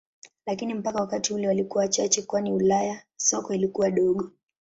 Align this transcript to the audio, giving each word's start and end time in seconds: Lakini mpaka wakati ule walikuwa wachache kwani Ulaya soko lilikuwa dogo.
Lakini 0.45 0.73
mpaka 0.73 0.99
wakati 0.99 1.33
ule 1.33 1.47
walikuwa 1.47 1.81
wachache 1.83 2.21
kwani 2.21 2.51
Ulaya 2.53 3.01
soko 3.17 3.53
lilikuwa 3.53 3.91
dogo. 3.91 4.31